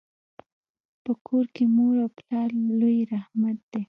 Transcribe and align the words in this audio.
په 1.03 1.11
کور 1.25 1.45
کي 1.55 1.63
مور 1.75 1.95
او 2.03 2.09
پلار 2.17 2.49
لوی 2.79 2.99
رحمت 3.11 3.57
دی. 3.71 3.79